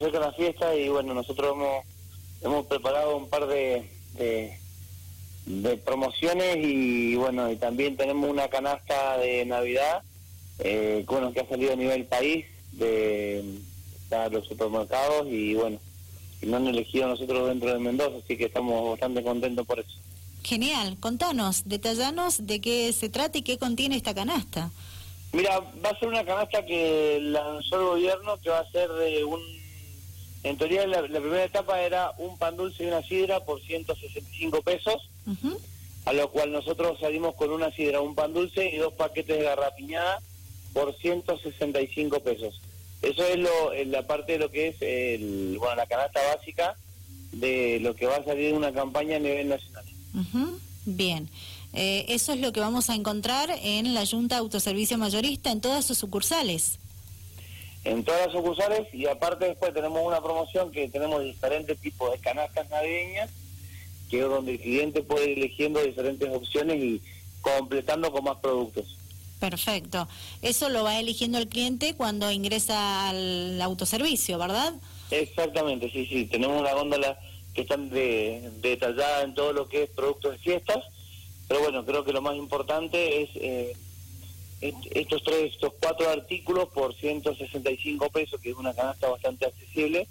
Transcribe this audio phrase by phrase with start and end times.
[0.00, 1.84] acerca la fiesta y bueno, nosotros hemos,
[2.40, 4.56] hemos preparado un par de, de,
[5.44, 10.04] de promociones y bueno, y también tenemos una canasta de Navidad,
[10.60, 13.58] eh, bueno, que ha salido a nivel país de,
[14.30, 15.80] los supermercados y bueno,
[16.42, 19.98] y nos han elegido nosotros dentro de Mendoza, así que estamos bastante contentos por eso.
[20.44, 24.70] Genial, contanos, detallanos de qué se trata y qué contiene esta canasta.
[25.32, 29.24] Mira, va a ser una canasta que lanzó el gobierno, que va a ser de
[29.24, 29.58] un...
[30.44, 34.62] En teoría la, la primera etapa era un pan dulce y una sidra por 165
[34.62, 35.58] pesos, Ujú.
[36.04, 39.44] a lo cual nosotros salimos con una sidra, un pan dulce y dos paquetes de
[39.44, 40.20] garrapiñada
[40.72, 42.60] por 165 pesos.
[43.02, 46.76] Eso es lo, en la parte de lo que es el, bueno, la canasta básica
[47.32, 49.84] de lo que va a salir de una campaña a nivel nacional.
[50.14, 51.28] Ujú, Bien,
[51.74, 55.84] Eh, eso es lo que vamos a encontrar en la Junta Autoservicio Mayorista en todas
[55.84, 56.78] sus sucursales.
[57.88, 62.18] En todas las sucursales y aparte después tenemos una promoción que tenemos diferentes tipos de
[62.18, 63.30] canastas navideñas
[64.10, 67.02] que es donde el cliente puede ir eligiendo diferentes opciones y
[67.42, 68.96] completando con más productos.
[69.38, 70.08] Perfecto.
[70.42, 74.74] Eso lo va eligiendo el cliente cuando ingresa al autoservicio, ¿verdad?
[75.10, 77.18] Exactamente, sí, sí, tenemos una góndola
[77.54, 80.84] que están de, detallada en todo lo que es productos de fiestas,
[81.46, 83.76] pero bueno, creo que lo más importante es eh,
[84.60, 90.08] estos tres, estos cuatro artículos por 165 pesos, que es una canasta bastante accesible,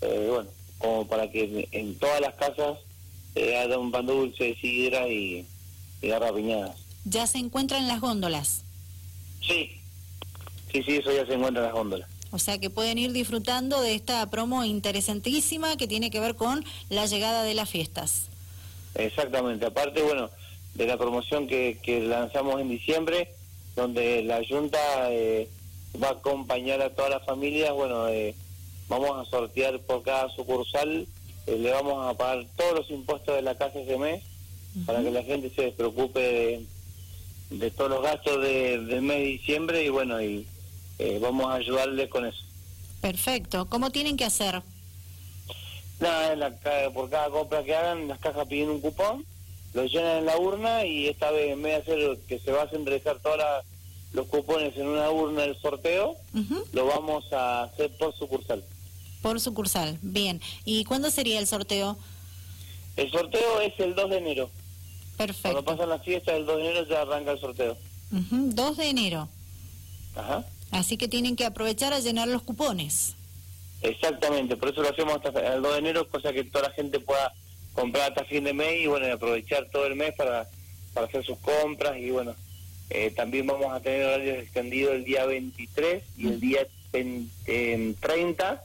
[0.00, 2.78] eh, bueno, como para que en, en todas las casas
[3.34, 5.46] eh, haya un pan dulce, sidra y,
[6.00, 6.76] y garrapiñadas.
[7.04, 8.64] Ya se encuentran las góndolas.
[9.40, 9.80] Sí,
[10.70, 12.08] sí, sí, eso ya se encuentra en las góndolas.
[12.30, 16.64] O sea que pueden ir disfrutando de esta promo interesantísima que tiene que ver con
[16.88, 18.28] la llegada de las fiestas.
[18.94, 20.30] Exactamente, aparte, bueno,
[20.74, 23.34] de la promoción que, que lanzamos en diciembre,
[23.76, 24.78] donde la Junta
[25.10, 25.48] eh,
[26.02, 28.34] va a acompañar a todas las familias, bueno, eh,
[28.88, 31.06] vamos a sortear por cada sucursal,
[31.46, 34.22] eh, le vamos a pagar todos los impuestos de la casa ese mes,
[34.86, 36.66] para que la gente se despreocupe de,
[37.50, 40.46] de todos los gastos de- del mes de diciembre y bueno, y
[40.98, 42.42] eh, vamos a ayudarles con eso.
[43.00, 43.66] Perfecto.
[43.68, 44.62] ¿Cómo tienen que hacer?
[46.00, 46.50] Nada, en la
[46.94, 49.24] por cada compra que hagan, las cajas piden un cupón,
[49.74, 52.62] lo llenan en la urna y esta vez en vez de hacer que se va
[52.62, 53.38] a centralizar todos
[54.12, 56.16] los cupones en una urna del sorteo,
[56.72, 58.62] lo vamos a hacer por sucursal.
[59.22, 59.98] Por sucursal.
[60.02, 60.40] Bien.
[60.64, 61.96] ¿Y cuándo sería el sorteo?
[62.96, 64.50] El sorteo es el 2 de enero.
[65.16, 65.64] Cuando Perfecto.
[65.64, 67.76] pasan las fiestas, el 2 de enero ya arranca el sorteo.
[68.12, 69.28] Ujú, 2 de enero.
[70.16, 70.44] Ajá.
[70.72, 73.14] Así que tienen que aprovechar a llenar los cupones.
[73.82, 77.00] Exactamente, por eso lo hacemos hasta el 2 de enero, cosa que toda la gente
[77.00, 77.32] pueda
[77.74, 80.48] comprar hasta fin de mes y bueno, y aprovechar todo el mes para,
[80.94, 82.34] para hacer sus compras y bueno,
[82.90, 87.94] eh, también vamos a tener horarios extendidos el día 23 y el día 20, eh,
[88.00, 88.64] 30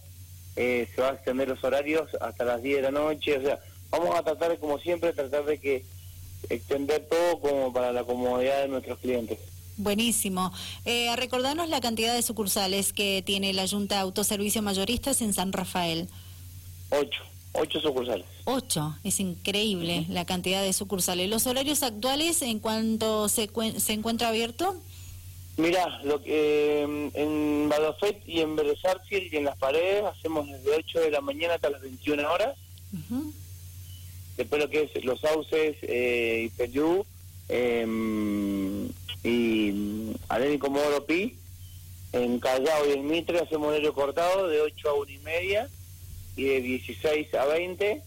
[0.58, 3.60] eh, se va a extender los horarios hasta las 10 de la noche, o sea,
[3.90, 5.86] vamos a tratar de, como siempre, tratar de que
[6.50, 9.40] extender todo como para la comodidad de nuestros clientes.
[9.78, 10.52] Buenísimo.
[10.86, 16.10] Eh, recordanos la cantidad de sucursales que tiene la Junta Autoservicio Mayoristas en San Rafael.
[16.90, 17.22] Ocho,
[17.58, 18.26] ocho sucursales.
[18.46, 18.96] Ocho.
[19.04, 21.30] Es increíble la cantidad de sucursales.
[21.30, 24.76] ¿Los horarios actuales en cuanto se, se encuentra abierto?
[25.58, 28.78] Mira, lo que eh, en Badofet y en Vélez
[29.10, 32.56] y en las paredes hacemos desde 8 de la mañana hasta las 21 horas.
[34.38, 37.04] Después lo que es Los Sauces eh, y Perú
[37.50, 37.82] eh,
[39.24, 40.14] y mm,
[40.54, 41.36] y Comodoro Pi.
[42.14, 45.68] En Callao y en Mitre hacemos horario cortado de 8 a 1 y media
[46.38, 48.02] y de 16 a 20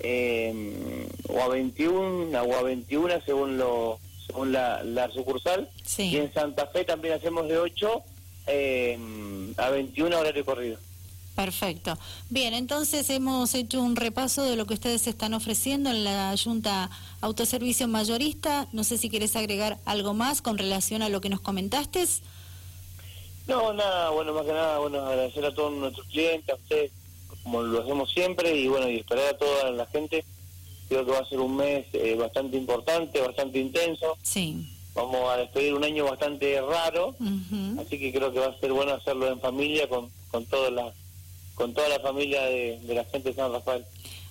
[0.00, 5.70] eh, o a 21 o a 21 según lo según la, la sucursal.
[5.86, 6.10] Sí.
[6.10, 8.02] Y en Santa Fe también hacemos de 8
[8.48, 8.98] eh,
[9.56, 10.78] a 21 horario corrido.
[11.34, 11.96] Perfecto.
[12.30, 16.90] Bien, entonces hemos hecho un repaso de lo que ustedes están ofreciendo en la Junta
[17.20, 18.66] Autoservicio Mayorista.
[18.72, 22.04] No sé si querés agregar algo más con relación a lo que nos comentaste.
[23.46, 26.90] No, nada, bueno, más que nada, bueno, agradecer a todos nuestros clientes, a ustedes,
[27.48, 30.24] como lo hacemos siempre, y bueno, y esperar a toda la gente.
[30.88, 34.16] Creo que va a ser un mes eh, bastante importante, bastante intenso.
[34.22, 34.68] Sí.
[34.94, 37.14] Vamos a despedir un año bastante raro,
[37.78, 40.92] así que creo que va a ser bueno hacerlo en familia con, con toda la
[41.54, 43.84] con toda la familia de, de la gente de San Rafael.